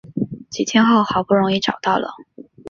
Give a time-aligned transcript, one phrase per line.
[0.49, 2.15] 几天后好不容易找到了